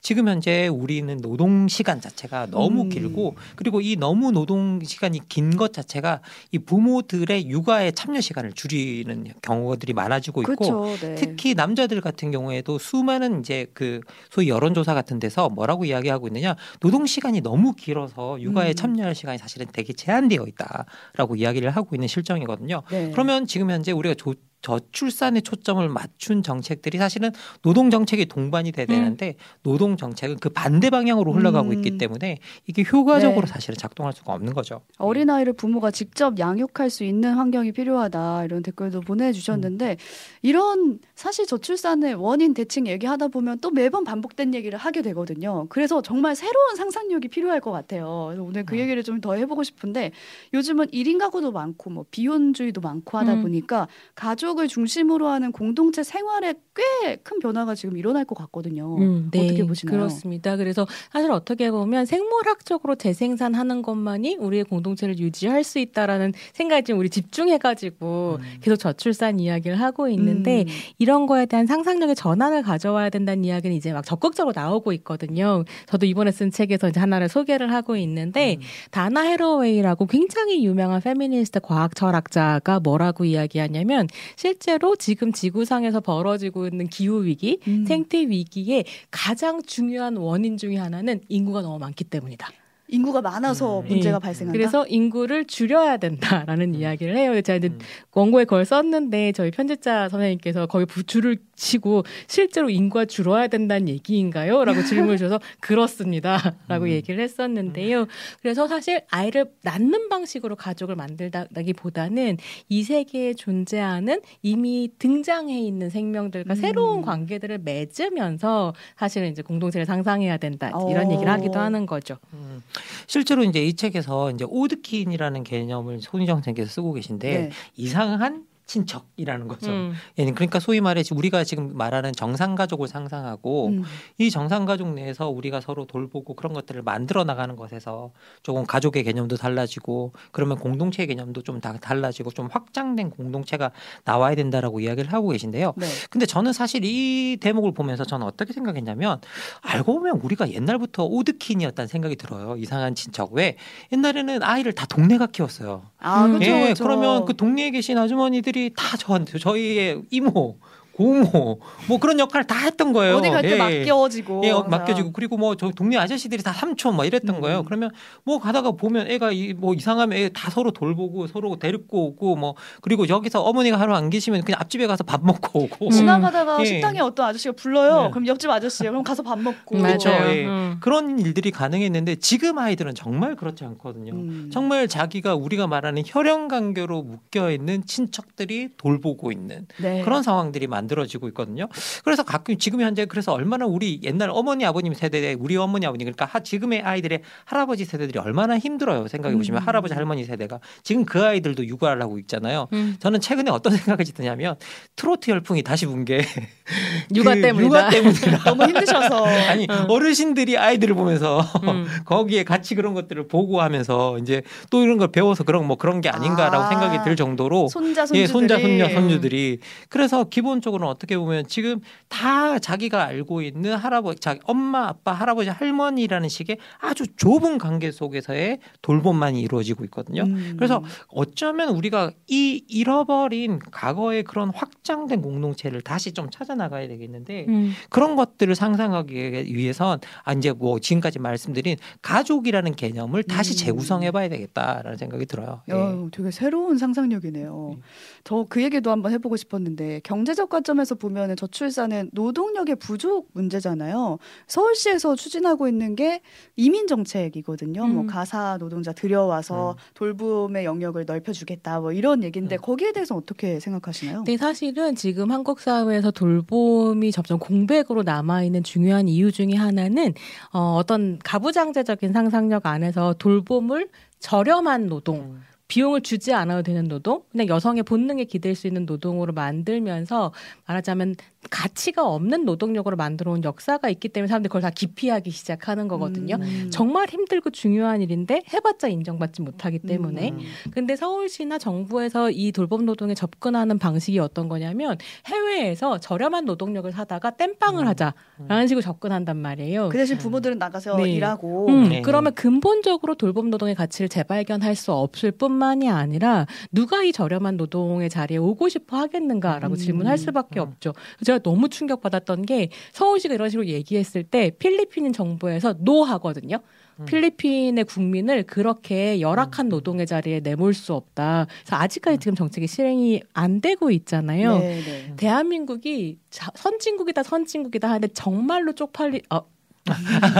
지금 0.00 0.28
현재 0.28 0.68
우리는 0.68 1.16
노동 1.20 1.40
노동 1.40 1.68
시간 1.68 2.00
자체가 2.00 2.46
너무 2.50 2.82
음. 2.82 2.88
길고 2.90 3.34
그리고 3.56 3.80
이 3.80 3.96
너무 3.96 4.30
노동 4.30 4.78
시간이 4.82 5.20
긴 5.28 5.50
것 5.56 5.72
자체가 5.72 6.20
이 6.52 6.58
부모들의 6.58 7.48
육아에 7.48 7.90
참여 7.92 8.20
시간을 8.20 8.52
줄이는 8.52 9.32
경우들이 9.42 9.92
많아지고 9.94 10.42
있고 10.42 10.54
그렇죠. 10.54 10.96
네. 11.00 11.14
특히 11.16 11.54
남자들 11.54 12.00
같은 12.00 12.30
경우에도 12.30 12.78
수많은 12.78 13.40
이제 13.40 13.66
그 13.74 14.00
소위 14.30 14.48
여론조사 14.48 14.94
같은 14.94 15.18
데서 15.18 15.48
뭐라고 15.48 15.84
이야기하고 15.84 16.28
있느냐 16.28 16.56
노동 16.80 17.06
시간이 17.06 17.40
너무 17.40 17.72
길어서 17.74 18.40
육아에 18.40 18.70
음. 18.70 18.74
참여할 18.74 19.14
시간이 19.14 19.38
사실은 19.38 19.66
되게 19.72 19.92
제한되어 19.92 20.46
있다라고 20.46 21.36
이야기를 21.36 21.70
하고 21.70 21.96
있는 21.96 22.06
실정이거든요. 22.06 22.82
네. 22.90 23.10
그러면 23.12 23.46
지금 23.46 23.70
현재 23.70 23.92
우리가 23.92 24.14
조, 24.14 24.34
저출산에 24.62 25.42
초점을 25.42 25.88
맞춘 25.88 26.42
정책들이 26.42 26.98
사실은 26.98 27.30
노동 27.62 27.90
정책이 27.90 28.26
동반이 28.26 28.72
돼야 28.72 28.86
음. 28.86 28.88
되는데 28.88 29.28
음. 29.28 29.44
노동 29.62 29.96
정책은 29.96 30.38
그 30.40 30.48
반대 30.50 30.90
방향으로 30.90 31.32
흘러가고 31.32 31.68
음. 31.68 31.74
있기 31.74 31.98
때문에 31.98 32.38
이게 32.66 32.82
효과적으로 32.82 33.46
네. 33.46 33.52
사실은 33.52 33.76
작동할 33.78 34.12
수가 34.12 34.32
없는 34.32 34.52
거죠. 34.52 34.80
어린 34.98 35.30
아이를 35.30 35.52
부모가 35.52 35.90
직접 35.90 36.38
양육할 36.38 36.90
수 36.90 37.04
있는 37.04 37.34
환경이 37.34 37.72
필요하다 37.72 38.44
이런 38.46 38.62
댓글도 38.62 39.02
보내주셨는데 39.02 39.90
음. 39.92 39.96
이런 40.42 40.98
사실 41.14 41.46
저출산의 41.46 42.14
원인 42.14 42.52
대칭 42.54 42.88
얘기하다 42.88 43.28
보면 43.28 43.60
또 43.60 43.70
매번 43.70 44.02
반복된 44.02 44.54
얘기를 44.54 44.76
하게 44.76 45.02
되거든요. 45.02 45.66
그래서 45.68 46.02
정말 46.02 46.34
새로운 46.34 46.74
상상력이 46.76 47.28
필요할 47.28 47.60
것 47.60 47.70
같아요. 47.70 48.34
오늘 48.40 48.64
그 48.66 48.74
음. 48.74 48.80
얘기를 48.80 49.02
좀 49.04 49.20
더 49.20 49.34
해보고 49.34 49.62
싶은데 49.62 50.12
요즘은 50.54 50.86
1인 50.88 51.18
가구도 51.18 51.52
많고 51.52 51.90
뭐 51.90 52.04
비혼주의도 52.10 52.80
많고 52.80 53.18
하다 53.18 53.34
음. 53.34 53.42
보니까 53.42 53.86
가족 54.14 54.49
을 54.58 54.68
중심으로 54.68 55.28
하는 55.28 55.52
공동체 55.52 56.02
생활에 56.02 56.54
꽤 56.74 57.10
큰 57.22 57.38
변화가 57.38 57.74
지금 57.74 57.96
일어날 57.96 58.24
것 58.24 58.36
같거든요. 58.36 58.96
음, 58.98 59.28
네, 59.30 59.44
어떻게 59.44 59.64
보시나요? 59.64 59.96
그렇습니다. 59.96 60.56
그래서 60.56 60.86
사실 61.12 61.30
어떻게 61.30 61.70
보면 61.70 62.06
생물학적으로 62.06 62.94
재생산하는 62.96 63.82
것만이 63.82 64.36
우리의 64.36 64.64
공동체를 64.64 65.18
유지할 65.18 65.64
수 65.64 65.78
있다라는 65.78 66.32
생각에 66.52 66.82
지금 66.82 67.00
우리 67.00 67.10
집중해가지고 67.10 68.38
음. 68.40 68.58
계속 68.60 68.76
저출산 68.76 69.40
이야기를 69.40 69.80
하고 69.80 70.08
있는데 70.08 70.62
음. 70.62 70.66
이런 70.98 71.26
거에 71.26 71.46
대한 71.46 71.66
상상력의 71.66 72.16
전환을 72.16 72.62
가져와야 72.62 73.10
된다는 73.10 73.44
이야기는 73.44 73.76
이제 73.76 73.92
막 73.92 74.04
적극적으로 74.04 74.52
나오고 74.54 74.92
있거든요. 74.94 75.64
저도 75.86 76.06
이번에 76.06 76.30
쓴 76.30 76.50
책에서 76.50 76.88
이제 76.88 77.00
하나를 77.00 77.28
소개를 77.28 77.72
하고 77.72 77.96
있는데 77.96 78.56
음. 78.58 78.62
도나 78.90 79.22
해러웨이라고 79.22 80.06
굉장히 80.06 80.64
유명한 80.64 81.00
페미니스트 81.00 81.60
과학 81.60 81.94
철학자가 81.94 82.80
뭐라고 82.80 83.24
이야기하냐면 83.24 84.06
실제로 84.40 84.96
지금 84.96 85.32
지구상에서 85.32 86.00
벌어지고 86.00 86.66
있는 86.66 86.86
기후 86.86 87.26
위기, 87.26 87.60
음. 87.68 87.84
생태 87.84 88.20
위기의 88.20 88.86
가장 89.10 89.60
중요한 89.62 90.16
원인 90.16 90.56
중의 90.56 90.78
하나는 90.78 91.20
인구가 91.28 91.60
너무 91.60 91.78
많기 91.78 92.04
때문이다. 92.04 92.48
인구가 92.88 93.20
많아서 93.20 93.80
음. 93.80 93.88
문제가 93.88 94.18
네. 94.18 94.22
발생한다. 94.22 94.56
그래서 94.56 94.86
인구를 94.86 95.44
줄여야 95.44 95.98
된다라는 95.98 96.70
음. 96.70 96.74
이야기를 96.74 97.18
해요. 97.18 97.38
제가 97.42 97.58
이제 97.58 97.68
음. 97.68 97.78
원고에 98.14 98.44
그걸 98.44 98.64
썼는데 98.64 99.32
저희 99.32 99.50
편집자 99.50 100.08
선생님께서 100.08 100.64
거기 100.68 100.86
줄을 101.04 101.36
치고 101.60 102.04
실제로 102.26 102.70
인구가 102.70 103.04
줄어야 103.04 103.46
된다는 103.46 103.88
얘기인가요? 103.88 104.64
라고 104.64 104.82
질문을 104.82 105.18
주셔서 105.18 105.38
그렇습니다. 105.60 106.54
라고 106.68 106.86
음. 106.86 106.90
얘기를 106.90 107.22
했었는데요. 107.22 108.06
그래서 108.40 108.66
사실 108.66 109.02
아이를 109.10 109.52
낳는 109.62 110.08
방식으로 110.08 110.56
가족을 110.56 110.96
만들다기보다는 110.96 112.38
이 112.68 112.82
세계에 112.82 113.34
존재하는 113.34 114.20
이미 114.42 114.88
등장해 114.98 115.60
있는 115.60 115.90
생명들과 115.90 116.54
음. 116.54 116.56
새로운 116.56 117.02
관계들을 117.02 117.58
맺으면서 117.58 118.72
사실은 118.96 119.30
이제 119.30 119.42
공동체를 119.42 119.84
상상해야 119.84 120.38
된다. 120.38 120.68
이런 120.90 121.08
오. 121.08 121.12
얘기를 121.12 121.30
하기도 121.30 121.58
하는 121.58 121.84
거죠. 121.84 122.16
음. 122.32 122.62
실제로 123.06 123.44
이제 123.44 123.62
이 123.64 123.74
책에서 123.74 124.30
이제 124.30 124.44
오드킨이라는 124.48 125.44
개념을 125.44 126.00
손희정 126.00 126.36
선생님께서 126.36 126.70
쓰고 126.70 126.94
계신데 126.94 127.38
네. 127.38 127.50
이상한 127.76 128.44
친척이라는 128.70 129.46
거죠. 129.48 129.70
음. 129.70 129.94
예, 130.18 130.30
그러니까 130.30 130.58
소위 130.58 130.80
말해 130.80 131.02
우리가 131.10 131.44
지금 131.44 131.76
말하는 131.76 132.12
정상 132.12 132.54
가족을 132.56 132.88
상상하고 132.88 133.68
음. 133.68 133.84
이 134.18 134.30
정상 134.30 134.64
가족 134.64 134.92
내에서 134.92 135.28
우리가 135.28 135.60
서로 135.60 135.86
돌보고 135.86 136.34
그런 136.34 136.52
것들을 136.52 136.82
만들어 136.82 137.24
나가는 137.24 137.54
것에서 137.56 138.10
조금 138.42 138.66
가족의 138.66 139.04
개념도 139.04 139.36
달라지고 139.36 140.12
그러면 140.32 140.58
공동체 140.58 141.06
개념도 141.06 141.42
좀 141.42 141.60
다 141.60 141.76
달라지고 141.78 142.30
좀 142.30 142.48
확장된 142.50 143.10
공동체가 143.10 143.70
나와야 144.04 144.34
된다라고 144.34 144.80
이야기를 144.80 145.12
하고 145.12 145.28
계신데요. 145.28 145.74
네. 145.76 145.86
근데 146.08 146.26
저는 146.26 146.52
사실 146.52 146.84
이 146.84 147.36
대목을 147.40 147.72
보면서 147.72 148.04
저는 148.04 148.26
어떻게 148.26 148.52
생각했냐면 148.52 149.20
알고 149.60 149.94
보면 149.94 150.20
우리가 150.22 150.50
옛날부터 150.50 151.04
오드킨이었다는 151.04 151.88
생각이 151.88 152.16
들어요. 152.16 152.56
이상한 152.56 152.94
친척 152.94 153.32
왜 153.32 153.56
옛날에는 153.92 154.42
아이를 154.42 154.72
다 154.72 154.86
동네가 154.86 155.26
키웠어요. 155.26 155.82
아, 155.98 156.26
그렇죠. 156.26 156.44
예, 156.46 156.62
그렇죠. 156.64 156.84
그러면 156.84 157.24
그 157.24 157.36
동네에 157.36 157.70
계신 157.70 157.98
아주머니들이 157.98 158.59
다 158.68 158.96
저한테 158.98 159.38
저희의 159.38 160.02
이모 160.10 160.58
고모 160.92 161.60
뭐 161.88 161.98
그런 161.98 162.18
역할을 162.18 162.46
다 162.46 162.56
했던 162.58 162.92
거예요. 162.92 163.16
어디 163.16 163.30
갈때 163.30 163.52
예. 163.52 163.56
맡겨지고. 163.56 164.42
예, 164.44 164.52
맡겨지고 164.52 165.12
그리고 165.12 165.36
뭐 165.36 165.54
저 165.56 165.70
동네 165.70 165.96
아저씨들이 165.96 166.42
다 166.42 166.52
삼촌 166.52 166.96
막 166.96 167.04
이랬던 167.06 167.36
음. 167.36 167.40
거예요. 167.40 167.62
그러면 167.64 167.90
뭐 168.24 168.38
가다가 168.38 168.72
보면 168.72 169.10
애가 169.10 169.32
이 169.32 169.54
뭐 169.54 169.74
이상하면 169.74 170.18
애 170.18 170.28
다 170.30 170.50
서로 170.50 170.70
돌보고 170.72 171.26
서로 171.26 171.56
데리고 171.58 172.06
오고 172.08 172.36
뭐 172.36 172.54
그리고 172.82 173.08
여기서 173.08 173.42
어머니가 173.42 173.78
하루 173.78 173.94
안 173.94 174.10
계시면 174.10 174.42
그냥 174.42 174.60
앞집에 174.60 174.86
가서 174.86 175.04
밥 175.04 175.24
먹고 175.24 175.60
오고. 175.64 175.86
음. 175.86 175.90
지나가다가 175.90 176.60
예. 176.60 176.64
식당에 176.64 177.00
어떤 177.00 177.26
아저씨가 177.26 177.54
불러요. 177.56 178.04
네. 178.04 178.10
그럼 178.10 178.26
옆집 178.26 178.50
아저씨예요. 178.50 178.90
그럼 178.92 179.02
가서 179.04 179.22
밥 179.22 179.38
먹고. 179.40 179.78
그렇죠. 179.78 180.10
예. 180.10 180.44
음. 180.46 180.76
그런 180.80 181.18
일들이 181.18 181.50
가능했는데 181.50 182.16
지금 182.16 182.58
아이들은 182.58 182.94
정말 182.94 183.36
그렇지 183.36 183.64
않거든요. 183.64 184.12
음. 184.12 184.50
정말 184.52 184.88
자기가 184.88 185.34
우리가 185.34 185.66
말하는 185.66 186.02
혈연 186.04 186.48
관계로 186.48 187.02
묶여 187.02 187.50
있는 187.50 187.84
친척들이 187.86 188.70
돌보고 188.76 189.32
있는 189.32 189.66
네. 189.80 190.02
그런 190.02 190.22
상황들이 190.22 190.66
많. 190.66 190.89
만들어지고 190.90 191.28
있거든요. 191.28 191.68
그래서 192.04 192.22
가끔 192.24 192.58
지금 192.58 192.80
현재 192.80 193.04
그래서 193.06 193.32
얼마나 193.32 193.66
우리 193.66 194.00
옛날 194.02 194.30
어머니 194.30 194.64
아버님 194.66 194.92
세대에 194.92 195.34
우리 195.38 195.56
어머니 195.56 195.86
아버님 195.86 196.10
그러니까 196.12 196.40
지금의 196.40 196.82
아이들의 196.82 197.22
할아버지 197.44 197.84
세대들이 197.84 198.18
얼마나 198.18 198.58
힘들어요. 198.58 199.08
생각해 199.08 199.36
보시면 199.36 199.62
음. 199.62 199.66
할아버지 199.66 199.94
할머니 199.94 200.24
세대가 200.24 200.58
지금 200.82 201.04
그 201.04 201.24
아이들도 201.24 201.66
육아를 201.66 202.02
하고 202.02 202.18
있잖아요. 202.18 202.68
음. 202.72 202.96
저는 202.98 203.20
최근에 203.20 203.50
어떤 203.50 203.76
생각이 203.76 204.04
드냐면 204.12 204.56
트로트 204.96 205.30
열풍이 205.30 205.62
다시 205.62 205.86
분 205.86 206.00
게 206.00 206.22
육아 207.14 207.34
그 207.34 207.42
때문이다. 207.42 207.78
육아 207.78 207.90
때문이다. 207.90 208.38
너무 208.48 208.64
힘드셔서 208.64 209.26
아니 209.50 209.66
어. 209.68 209.84
어르신들이 209.88 210.56
아이들을 210.56 210.94
보면서 210.94 211.40
음. 211.64 211.86
거기에 212.06 212.42
같이 212.42 212.74
그런 212.74 212.94
것들을 212.94 213.28
보고 213.28 213.60
하면서 213.60 214.16
이제 214.18 214.40
또 214.70 214.82
이런 214.82 214.96
걸 214.96 215.08
배워서 215.08 215.44
그런 215.44 215.66
뭐 215.66 215.76
그런 215.76 216.00
게 216.00 216.08
아닌가라고 216.08 216.64
아. 216.64 216.68
생각이 216.68 217.04
들 217.04 217.16
정도로 217.16 217.68
손자 217.68 218.06
손주들이 218.06 218.22
예, 218.22 218.26
손자 218.26 218.58
손녀 218.58 218.88
손주들이 218.88 219.58
그래서 219.90 220.24
기본적으로 220.24 220.69
쪽으로는 220.70 220.90
어떻게 220.90 221.18
보면 221.18 221.46
지금 221.46 221.80
다 222.08 222.58
자기가 222.58 223.04
알고 223.04 223.42
있는 223.42 223.76
할아버지, 223.76 224.20
자기 224.20 224.40
엄마, 224.44 224.88
아빠, 224.88 225.12
할아버지, 225.12 225.50
할머니라는 225.50 226.28
식의 226.28 226.58
아주 226.78 227.06
좁은 227.16 227.58
관계 227.58 227.90
속에서의 227.90 228.60
돌봄만이 228.82 229.40
이루어지고 229.40 229.84
있거든요. 229.84 230.22
음. 230.22 230.54
그래서 230.56 230.82
어쩌면 231.08 231.70
우리가 231.70 232.12
이 232.28 232.64
잃어버린 232.68 233.58
과거의 233.70 234.22
그런 234.22 234.50
확장된 234.50 235.20
공동체를 235.22 235.82
다시 235.82 236.12
좀 236.12 236.30
찾아 236.30 236.54
나가야 236.54 236.88
되겠는데 236.88 237.46
음. 237.48 237.72
그런 237.88 238.16
것들을 238.16 238.54
상상하기 238.54 239.54
위해선 239.54 240.00
아 240.24 240.32
이제 240.32 240.52
뭐 240.52 240.78
지금까지 240.78 241.18
말씀드린 241.18 241.76
가족이라는 242.02 242.74
개념을 242.74 243.24
다시 243.24 243.54
음. 243.54 243.56
재구성해봐야 243.56 244.28
되겠다라는 244.28 244.96
생각이 244.96 245.26
들어요. 245.26 245.62
예. 245.68 245.72
어, 245.72 246.08
되게 246.12 246.30
새로운 246.30 246.78
상상력이네요. 246.78 247.74
음. 247.76 247.82
저그 248.24 248.62
얘기도 248.62 248.90
한번 248.90 249.12
해보고 249.12 249.36
싶었는데 249.36 250.00
경제적 250.04 250.48
관점에서 250.60 250.94
보면은 250.94 251.36
저출산은 251.36 252.10
노동력의 252.12 252.76
부족 252.76 253.28
문제잖아요. 253.32 254.18
서울시에서 254.46 255.16
추진하고 255.16 255.68
있는 255.68 255.96
게 255.96 256.20
이민 256.56 256.86
정책이거든요. 256.86 257.80
뭐 257.80 257.88
음. 257.88 257.94
뭐 257.94 258.06
가사 258.06 258.56
노동자 258.58 258.92
들여와서 258.92 259.72
음. 259.72 259.76
돌봄의 259.94 260.64
영역을 260.64 261.04
넓혀주겠다 261.06 261.80
뭐 261.80 261.92
이런 261.92 262.22
얘기인데 262.22 262.56
음. 262.56 262.60
거기에 262.60 262.92
대해서 262.92 263.16
어떻게 263.16 263.60
생각하시나요? 263.60 264.24
네, 264.24 264.36
사실은 264.36 264.94
지금 264.94 265.30
한국 265.30 265.60
사회에서 265.60 266.10
돌봄이 266.10 267.12
점점 267.12 267.38
공백으로 267.38 268.02
남아 268.02 268.44
있는 268.44 268.62
중요한 268.62 269.08
이유 269.08 269.32
중에 269.32 269.54
하나는 269.56 270.14
어, 270.52 270.76
어떤 270.78 271.18
가부장제적인 271.18 272.12
상상력 272.12 272.66
안에서 272.66 273.14
돌봄을 273.14 273.88
저렴한 274.18 274.88
노동 274.88 275.16
음. 275.16 275.42
비용을 275.70 276.00
주지 276.00 276.34
않아도 276.34 276.62
되는 276.62 276.88
노동, 276.88 277.22
그냥 277.30 277.46
여성의 277.46 277.84
본능에 277.84 278.24
기댈 278.24 278.56
수 278.56 278.66
있는 278.66 278.86
노동으로 278.86 279.32
만들면서 279.32 280.32
말하자면 280.66 281.14
가치가 281.50 282.06
없는 282.06 282.44
노동력으로 282.44 282.96
만들어 282.96 283.32
온 283.32 283.42
역사가 283.42 283.90
있기 283.90 284.08
때문에 284.08 284.28
사람들이 284.28 284.48
그걸 284.48 284.62
다 284.62 284.70
기피하기 284.70 285.30
시작하는 285.30 285.88
거거든요. 285.88 286.36
음. 286.36 286.68
정말 286.70 287.08
힘들고 287.08 287.50
중요한 287.50 288.00
일인데 288.00 288.44
해봤자 288.52 288.88
인정받지 288.88 289.42
못하기 289.42 289.80
때문에. 289.80 290.30
음. 290.30 290.38
근데 290.70 290.94
서울시나 290.94 291.58
정부에서 291.58 292.30
이 292.30 292.52
돌봄 292.52 292.86
노동에 292.86 293.14
접근하는 293.14 293.78
방식이 293.78 294.18
어떤 294.20 294.48
거냐면 294.48 294.96
해외에서 295.26 295.98
저렴한 295.98 296.44
노동력을 296.44 296.90
사다가 296.92 297.30
땜빵을 297.30 297.84
음. 297.84 297.88
하자라는 297.88 298.68
식으로 298.68 298.80
접근한단 298.80 299.36
말이에요. 299.36 299.88
그 299.88 299.98
대신 299.98 300.18
부모들은 300.18 300.58
나가서 300.58 300.96
네. 300.98 301.10
일하고. 301.10 301.68
음. 301.68 301.88
네. 301.88 302.02
그러면 302.02 302.32
근본적으로 302.34 303.16
돌봄 303.16 303.50
노동의 303.50 303.74
가치를 303.74 304.08
재발견할 304.08 304.76
수 304.76 304.92
없을 304.92 305.32
뿐만이 305.32 305.90
아니라 305.90 306.46
누가 306.70 307.02
이 307.02 307.12
저렴한 307.12 307.56
노동의 307.56 308.08
자리에 308.08 308.36
오고 308.36 308.68
싶어 308.68 308.98
하겠는가라고 308.98 309.74
음. 309.74 309.76
질문할 309.76 310.16
수밖에 310.16 310.60
없죠. 310.60 310.92
제가 311.24 311.39
너무 311.40 311.68
충격받았던 311.68 312.46
게 312.46 312.70
서울시가 312.92 313.34
이런 313.34 313.48
식으로 313.50 313.66
얘기했을 313.66 314.22
때 314.22 314.50
필리핀 314.58 315.12
정부에서 315.12 315.74
no 315.78 316.04
하거든요. 316.04 316.60
음. 317.00 317.04
필리핀의 317.06 317.84
국민을 317.84 318.44
그렇게 318.44 319.20
열악한 319.20 319.66
음. 319.66 319.68
노동의 319.68 320.06
자리에 320.06 320.40
내몰 320.40 320.74
수 320.74 320.94
없다. 320.94 321.46
그래서 321.64 321.76
아직까지 321.76 322.18
지금 322.18 322.34
정책이 322.34 322.66
실행이 322.66 323.22
안 323.32 323.60
되고 323.60 323.90
있잖아요. 323.90 324.58
네, 324.58 324.80
네. 324.80 325.14
대한민국이 325.16 326.18
선진국이다 326.30 327.22
선진국이다 327.22 327.88
하는데 327.88 328.08
정말로 328.08 328.72
쪽팔리 328.72 329.22
어, 329.30 329.42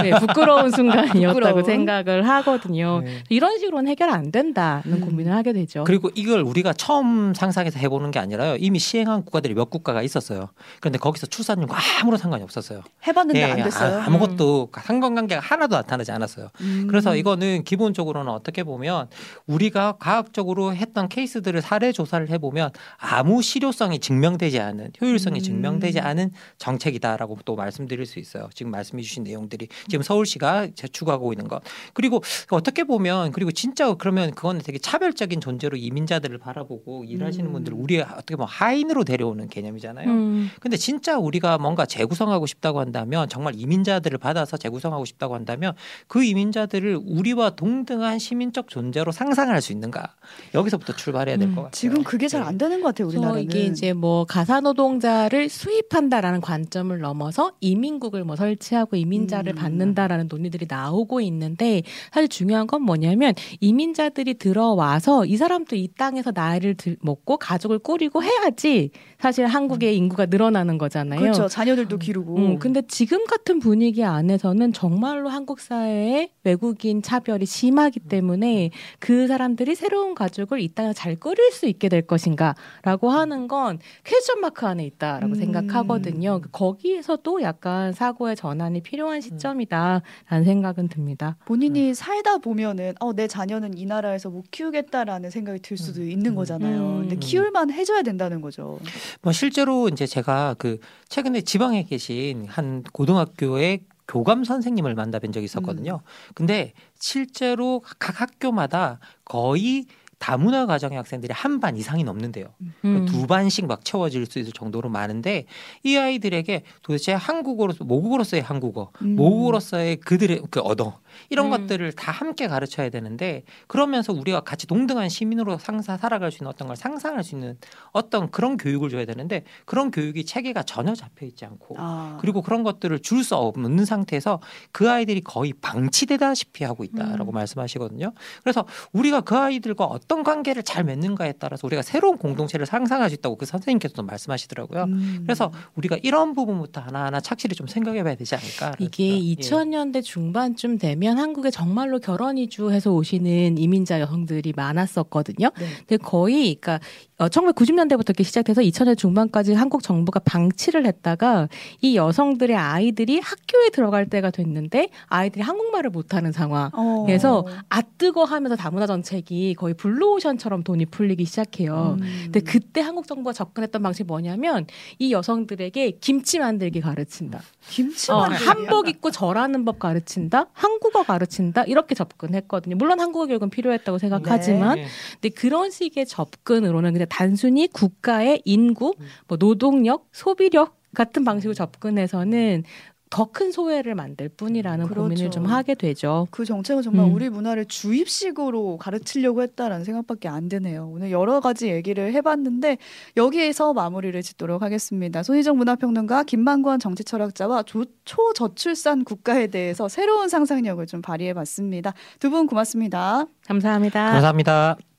네, 0.03 0.11
부끄러운 0.21 0.71
순간이었다고 0.71 1.41
부끄러운. 1.41 1.65
생각을 1.65 2.29
하거든요. 2.29 3.01
네. 3.05 3.23
이런 3.31 3.59
식으로는 3.59 3.91
해결 3.91 4.11
안 4.11 4.31
된다는 4.31 4.83
음. 4.87 5.01
고민을 5.01 5.33
하게 5.33 5.53
되죠. 5.53 5.85
그리고 5.85 6.11
이걸 6.15 6.41
우리가 6.43 6.73
처음 6.75 7.33
상상해서 7.35 7.79
해보는 7.79 8.11
게 8.11 8.19
아니라요. 8.19 8.57
이미 8.59 8.79
시행한 8.79 9.25
국가들이 9.25 9.55
몇 9.55 9.71
국가가 9.71 10.03
있었어요. 10.03 10.51
그런데 10.81 10.99
거기서 10.99 11.27
출산율과 11.27 11.77
아무런 12.01 12.19
상관이 12.19 12.43
없었어요. 12.45 12.83
해봤는데 13.07 13.47
네, 13.47 13.51
안 13.51 13.63
됐어요. 13.63 14.01
아, 14.03 14.11
무것도 14.11 14.69
음. 14.77 14.81
상관관계가 14.83 15.41
하나도 15.41 15.77
나타나지 15.77 16.13
않았어요. 16.13 16.51
음. 16.61 16.87
그래서 16.89 17.17
이거는 17.17 17.65
기본적으로는 17.65 18.31
어떻게 18.31 18.63
보면 18.63 19.09
우리가 19.47 19.95
과학적으로 19.99 20.75
했던 20.75 21.09
케이스들을 21.09 21.61
사례 21.63 21.93
조사를 21.93 22.29
해보면 22.31 22.71
아무 22.99 23.43
실효성이 23.43 23.99
증명되지 24.01 24.61
않은 24.61 24.93
효율성이 25.01 25.41
음. 25.41 25.43
증명되지 25.43 26.01
않은 26.01 26.31
정책이다라고 26.59 27.39
또 27.45 27.57
말씀드릴 27.57 28.07
수 28.07 28.19
있어요. 28.19 28.49
지금 28.55 28.71
말씀해 28.73 29.03
주신 29.03 29.25
내용들이 29.31 29.69
지금 29.89 30.03
서울시가 30.03 30.69
제축하고 30.75 31.33
있는 31.33 31.49
것 31.49 31.63
그리고 31.95 32.23
어떻게 32.51 32.85
보면 32.85 33.33
그리고 33.33 33.51
진짜 33.51 33.95
그러면 33.95 34.33
그건 34.33 34.59
되게 34.59 34.79
차별적인 34.79 35.41
존재로 35.41 35.77
이민자들을 35.77 36.37
바라보고 36.39 37.05
일하시는 37.05 37.47
음. 37.47 37.53
분들 37.53 37.73
우리 37.75 38.01
어떻게 38.01 38.37
보면 38.37 38.49
하인으로 38.49 39.05
데려오는 39.05 39.49
개념이잖아요. 39.49 40.09
음. 40.09 40.51
근데 40.61 40.77
진짜 40.77 41.19
우리가 41.19 41.59
뭔가 41.59 41.87
재구성하고 41.87 42.47
싶다고 42.47 42.81
한다면 42.81 43.29
정말 43.29 43.55
이민자들을 43.57 44.19
받아서 44.19 44.57
재구성하고 44.57 45.05
싶다고 45.05 45.35
한다면 45.35 45.75
그 46.09 46.23
이민자들을 46.25 47.01
우리와 47.07 47.51
동등한 47.51 48.19
시민적 48.19 48.69
존재로 48.69 49.13
상상할 49.13 49.63
수 49.63 49.73
있는가 49.73 50.15
여기서부터 50.55 50.95
출발해야 50.95 51.37
될것 51.37 51.53
음. 51.53 51.57
같아요. 51.57 51.71
지금 51.73 52.03
그게 52.03 52.29
잘 52.29 52.41
안 52.51 52.59
되는 52.59 52.81
것 52.81 52.89
같아요 52.89 53.09
우리나라는. 53.09 53.43
이게 53.43 53.67
이제 53.67 53.93
뭐 53.93 54.25
가사 54.25 54.61
노동자를 54.61 55.49
수입한다라는 55.49 56.41
관점을 56.41 56.99
넘어서 56.99 57.53
이민국을 57.61 58.25
뭐 58.25 58.35
설치하고 58.35 58.97
이민 58.97 59.20
이민자를 59.21 59.53
음. 59.53 59.57
받는다라는 59.57 60.29
논의들이 60.29 60.67
나오고 60.69 61.21
있는데 61.23 61.83
사실 62.13 62.29
중요한 62.29 62.67
건 62.67 62.83
뭐냐면 62.83 63.35
이민자들이 63.61 64.35
들어와서 64.35 65.27
이 65.27 65.37
사람도 65.37 65.77
이 65.77 65.89
땅에서 65.97 66.33
나이를 66.35 66.75
들, 66.75 66.97
먹고 67.01 67.37
가족을 67.37 67.79
꾸리고 67.79 68.23
해야지 68.23 68.91
사실 69.19 69.47
한국의 69.47 69.93
음. 69.93 70.05
인구가 70.05 70.27
늘어나는 70.27 70.79
거잖아요. 70.79 71.21
그렇죠. 71.21 71.49
자녀들도 71.49 71.99
기르고. 71.99 72.37
음, 72.37 72.59
근데 72.59 72.83
지금 72.89 73.27
같은 73.27 73.59
분위기 73.59 74.05
안에서는 74.05 74.73
정말로 74.73 75.29
한국 75.29 75.61
사회에 75.61 76.31
외국인 76.45 77.03
차별이 77.03 77.45
심하기 77.45 78.01
때문에 78.01 78.71
그 78.99 79.27
사람들이 79.27 79.75
새로운 79.75 80.15
가족을 80.15 80.61
이 80.61 80.69
땅에서 80.69 80.95
잘 80.95 81.17
꾸릴 81.17 81.53
수 81.53 81.67
있게 81.67 81.89
될 81.89 82.03
것인가라고 82.03 83.11
하는 83.11 83.49
건 83.49 83.79
퀘스천 84.05 84.41
마크 84.41 84.67
안에 84.67 84.85
있다라고 84.87 85.33
음. 85.33 85.35
생각하거든요. 85.35 86.41
거기에서도 86.53 87.43
약간 87.43 87.93
사고의 87.93 88.37
전환이 88.37 88.81
필요. 88.81 89.10
필요한 89.11 89.17
음. 89.17 89.21
시점이다라는 89.21 90.45
생각은 90.45 90.89
듭니다. 90.89 91.37
본인이 91.45 91.89
음. 91.89 91.95
살다 91.95 92.39
보면은 92.39 92.95
어, 93.01 93.13
내 93.13 93.27
자녀는 93.27 93.77
이 93.77 93.85
나라에서 93.85 94.31
못 94.31 94.51
키우겠다라는 94.51 95.31
생각이 95.31 95.59
들 95.61 95.77
수도 95.77 96.01
음. 96.01 96.11
있는 96.11 96.35
거잖아요. 96.35 97.01
근데 97.01 97.17
키울만 97.17 97.73
해줘야 97.73 98.03
된다는 98.03 98.41
거죠. 98.41 98.79
뭐 99.23 99.33
실제로 99.33 99.89
이제 99.89 100.07
제가 100.07 100.55
그 100.59 100.79
최근에 101.09 101.43
지방에 101.43 101.83
계신 101.85 102.47
한 102.47 102.83
고등학교의 102.93 103.81
교감 104.09 104.43
선생님을 104.45 104.95
만나뵌 104.95 105.33
적이 105.33 105.45
있었거든요. 105.45 106.01
음. 106.03 106.33
근데 106.35 106.73
실제로 106.99 107.83
각 107.99 108.21
학교마다 108.21 108.99
거의 109.25 109.87
다문화 110.25 110.67
가정의 110.67 110.97
학생들이 110.99 111.33
한 111.35 111.61
반 111.61 111.77
이상이 111.77 112.05
넘는데요. 112.05 112.47
음. 112.85 113.05
두 113.07 113.27
반씩 113.27 113.67
막 113.67 113.85
채워질 113.85 114.25
수 114.27 114.39
있을 114.39 114.53
정도로 114.53 114.89
많은데 114.89 115.45
이 115.83 115.97
아이들에게 115.97 116.63
도대체 116.83 117.13
한국어로 117.13 117.75
모국어로서의 117.81 118.43
한국어, 118.43 118.93
음. 119.03 119.17
모국어로서의 119.17 119.97
그들의 119.97 120.43
그 120.51 120.61
언어 120.63 121.01
이런 121.29 121.47
음. 121.47 121.51
것들을 121.51 121.93
다 121.93 122.13
함께 122.13 122.49
가르쳐야 122.49 122.89
되는데 122.91 123.43
그러면서 123.67 124.13
우리가 124.13 124.41
같이 124.41 124.67
동등한 124.67 125.09
시민으로 125.09 125.59
상사 125.59 125.97
살아갈 125.97 126.31
수 126.31 126.39
있는 126.39 126.49
어떤 126.51 126.69
걸 126.69 126.77
상상할 126.77 127.25
수 127.25 127.35
있는 127.35 127.59
어떤 127.93 128.31
그런 128.31 128.57
교육을 128.57 128.89
줘야 128.91 129.05
되는데 129.07 129.45
그런 129.65 129.91
교육이 129.91 130.25
체계가 130.25 130.63
전혀 130.63 130.95
잡혀 130.95 131.27
있지 131.27 131.45
않고 131.45 131.77
아. 131.79 132.19
그리고 132.21 132.43
그런 132.43 132.63
것들을 132.63 132.99
줄 133.01 133.21
수 133.25 133.37
없는 133.37 133.85
상태에서 133.85 134.41
그 134.73 134.91
아이들이 134.91 135.21
거의 135.21 135.53
방치되다시피 135.53 136.65
하고 136.65 136.85
있다라고 136.85 137.33
음. 137.33 137.35
말씀하시거든요. 137.35 138.13
그래서 138.43 138.65
우리가 138.93 139.21
그 139.21 139.37
아이들과 139.37 139.85
어떤 139.85 140.10
관계를 140.23 140.63
잘 140.63 140.85
맺는가에 140.85 141.33
따라서 141.39 141.67
우리가 141.67 141.83
새로운 141.83 142.19
공동체를 142.19 142.67
상상할 142.67 143.09
수 143.09 143.15
있다고 143.15 143.37
그 143.37 143.47
선생님께서도 143.47 144.03
말씀하시더라고요. 144.03 144.85
음. 144.85 145.21
그래서 145.25 145.53
우리가 145.77 145.99
이런 146.03 146.35
부분부터 146.35 146.81
하나하나 146.81 147.21
착실히 147.21 147.55
좀 147.55 147.67
생각해봐야 147.67 148.15
되지 148.17 148.35
않을까. 148.35 148.75
이게 148.79 149.05
2000년대 149.09 149.97
예. 149.97 150.01
중반쯤 150.03 150.79
되면 150.79 151.19
한국에 151.19 151.51
정말로 151.51 151.99
결혼 151.99 152.39
이주해서 152.39 152.93
오시는 152.93 153.59
이민자 153.59 154.01
여성들이 154.01 154.53
많았었거든요. 154.57 155.51
네. 155.59 155.67
근데 155.87 155.97
거의 155.97 156.57
그러니까 156.61 156.81
1990년대부터 157.19 158.01
어, 158.01 158.05
이렇게 158.09 158.25
시작돼서 158.25 158.63
2000년 158.63 158.97
중반까지 158.97 159.53
한국 159.53 159.83
정부가 159.83 160.21
방치를 160.21 160.87
했다가 160.87 161.49
이 161.81 161.97
여성들의 161.97 162.57
아이들이 162.57 163.21
학교에 163.21 163.71
들어갈 163.71 164.07
때가 164.07 164.31
됐는데 164.31 164.89
아이들이 165.07 165.43
한국말을 165.43 165.91
못하는 165.91 166.33
상황에서 166.33 167.41
어. 167.41 167.45
아뜨거 167.69 168.25
하면서 168.25 168.57
다문화 168.57 168.87
정책이 168.87 169.55
거의 169.55 169.75
블루오션처럼 170.01 170.65
돈이 170.65 170.87
풀리기 170.87 171.25
시작해요. 171.27 171.99
음. 172.01 172.07
근데 172.25 172.41
그때 172.41 172.81
한국 172.81 173.07
정부가 173.07 173.33
접근했던 173.33 173.83
방식이 173.83 174.07
뭐냐면 174.07 174.67
이 174.99 175.13
여성들에게 175.13 175.99
김치 176.01 176.39
만들기 176.39 176.81
가르친다. 176.81 177.43
김치 177.69 178.11
어, 178.11 178.21
한복 178.21 178.89
입고 178.89 179.11
절하는 179.11 179.65
법 179.65 179.79
가르친다. 179.79 180.47
한국어 180.53 181.03
가르친다. 181.03 181.65
이렇게 181.65 181.95
접근했거든요. 181.95 182.77
물론 182.77 183.01
한국어 183.01 183.27
교육은 183.27 183.51
필요했다고 183.51 183.99
생각하지만 183.99 184.77
네. 184.77 184.87
근데 185.21 185.29
그런 185.29 185.71
식의 185.71 186.07
접근으로는 186.07 186.95
그냥 186.95 187.07
단순히 187.11 187.69
국가의 187.69 188.43
인구, 188.45 188.95
뭐 189.29 189.37
노동력, 189.37 190.09
소비력 190.13 190.81
같은 190.95 191.25
방식으로 191.25 191.55
접근해서는 191.55 192.65
더 193.11 193.27
큰 193.33 193.51
소외를 193.53 193.95
만들 193.95 194.29
뿐이라는 194.29 194.87
그렇죠. 194.87 195.03
고민을 195.03 195.31
좀 195.31 195.47
하게 195.47 195.75
되죠. 195.75 196.29
그 196.31 196.45
정책은 196.45 196.83
정말 196.83 197.07
음. 197.07 197.15
우리 197.15 197.29
문화를 197.29 197.65
주입식으로 197.65 198.77
가르치려고 198.79 199.43
했다라는 199.43 199.85
생각밖에 199.85 200.29
안 200.29 200.49
드네요. 200.49 200.91
오늘 200.93 201.11
여러 201.11 201.41
가지 201.41 201.69
얘기를 201.69 202.13
해봤는데 202.13 202.79
여기에서 203.17 203.73
마무리를 203.73 204.21
짓도록 204.23 204.63
하겠습니다. 204.63 205.23
손희정 205.23 205.59
문화평론가 205.59 206.23
김만권 206.25 206.79
정치철학자와 206.81 207.65
조, 207.65 207.85
초저출산 208.05 209.05
국가에 209.05 209.49
대해서 209.49 209.89
새로운 209.89 210.29
상상력을 210.29 210.85
좀 210.87 211.03
발휘해봤습니다. 211.03 211.95
두 212.21 212.31
분 212.31 212.47
고맙습니다. 212.47 213.27
감사합니다. 213.47 214.13
감사합니다. 214.13 214.90